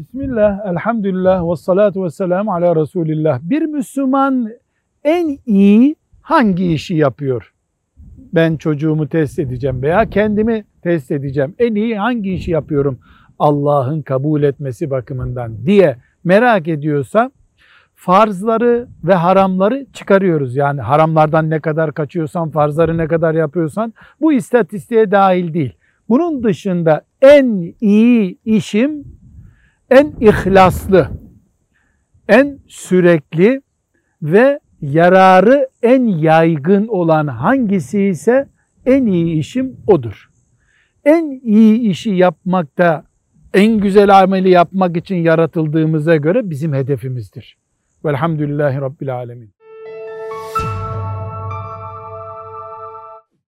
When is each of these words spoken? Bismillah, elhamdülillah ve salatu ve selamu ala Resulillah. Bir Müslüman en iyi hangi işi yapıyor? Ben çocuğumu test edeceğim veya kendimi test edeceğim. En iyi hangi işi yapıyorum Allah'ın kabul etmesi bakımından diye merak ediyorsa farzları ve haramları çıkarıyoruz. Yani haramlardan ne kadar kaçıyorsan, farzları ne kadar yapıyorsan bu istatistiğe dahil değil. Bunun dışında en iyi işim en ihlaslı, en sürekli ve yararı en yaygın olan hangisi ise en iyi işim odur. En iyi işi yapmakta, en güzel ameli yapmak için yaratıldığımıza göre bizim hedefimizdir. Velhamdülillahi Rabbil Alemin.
Bismillah, 0.00 0.66
elhamdülillah 0.66 1.50
ve 1.50 1.56
salatu 1.56 2.04
ve 2.04 2.10
selamu 2.10 2.52
ala 2.52 2.76
Resulillah. 2.76 3.40
Bir 3.42 3.62
Müslüman 3.62 4.48
en 5.04 5.38
iyi 5.46 5.96
hangi 6.22 6.72
işi 6.72 6.94
yapıyor? 6.94 7.52
Ben 8.08 8.56
çocuğumu 8.56 9.08
test 9.08 9.38
edeceğim 9.38 9.82
veya 9.82 10.10
kendimi 10.10 10.64
test 10.82 11.10
edeceğim. 11.10 11.54
En 11.58 11.74
iyi 11.74 11.98
hangi 11.98 12.32
işi 12.32 12.50
yapıyorum 12.50 12.98
Allah'ın 13.38 14.02
kabul 14.02 14.42
etmesi 14.42 14.90
bakımından 14.90 15.66
diye 15.66 15.96
merak 16.24 16.68
ediyorsa 16.68 17.30
farzları 17.94 18.88
ve 19.04 19.14
haramları 19.14 19.86
çıkarıyoruz. 19.92 20.56
Yani 20.56 20.80
haramlardan 20.80 21.50
ne 21.50 21.60
kadar 21.60 21.92
kaçıyorsan, 21.94 22.50
farzları 22.50 22.98
ne 22.98 23.08
kadar 23.08 23.34
yapıyorsan 23.34 23.94
bu 24.20 24.32
istatistiğe 24.32 25.10
dahil 25.10 25.54
değil. 25.54 25.72
Bunun 26.08 26.42
dışında 26.42 27.02
en 27.22 27.74
iyi 27.80 28.38
işim 28.44 29.19
en 29.90 30.14
ihlaslı, 30.20 31.10
en 32.28 32.58
sürekli 32.66 33.62
ve 34.22 34.60
yararı 34.80 35.68
en 35.82 36.06
yaygın 36.06 36.88
olan 36.88 37.26
hangisi 37.26 38.02
ise 38.02 38.48
en 38.86 39.06
iyi 39.06 39.38
işim 39.38 39.76
odur. 39.86 40.30
En 41.04 41.40
iyi 41.44 41.90
işi 41.90 42.10
yapmakta, 42.10 43.04
en 43.54 43.78
güzel 43.78 44.20
ameli 44.20 44.50
yapmak 44.50 44.96
için 44.96 45.16
yaratıldığımıza 45.16 46.16
göre 46.16 46.50
bizim 46.50 46.74
hedefimizdir. 46.74 47.56
Velhamdülillahi 48.04 48.80
Rabbil 48.80 49.14
Alemin. 49.14 49.59